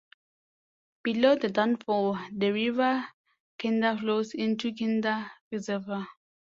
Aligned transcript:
Below 1.03 1.35
the 1.35 1.49
Downfall 1.51 2.17
the 2.35 2.49
River 2.49 3.05
Kinder 3.59 3.95
flows 3.99 4.33
into 4.33 4.73
Kinder 4.73 5.29
Reservoir. 5.51 6.07